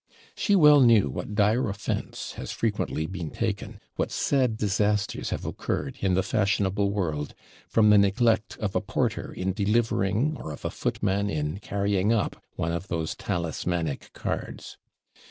She 0.35 0.55
well 0.55 0.79
knew 0.81 1.11
what 1.11 1.35
dire 1.35 1.69
offence 1.69 2.31
has 2.31 2.51
frequently 2.51 3.05
been 3.05 3.29
taken, 3.29 3.79
what 3.97 4.09
sad 4.09 4.57
disasters 4.57 5.29
have 5.29 5.45
occurred, 5.45 5.97
in 5.99 6.15
the 6.15 6.23
fashionable 6.23 6.89
world, 6.89 7.35
from 7.69 7.91
the 7.91 7.99
neglect 7.99 8.57
of 8.57 8.75
a 8.75 8.81
porter 8.81 9.31
in 9.31 9.53
delivering, 9.53 10.37
or 10.39 10.51
of 10.53 10.65
a 10.65 10.71
footman 10.71 11.29
in 11.29 11.59
carrying 11.59 12.11
up 12.11 12.41
one 12.55 12.71
of 12.71 12.87
those 12.87 13.13
talismanic 13.15 14.09
cards. 14.13 14.79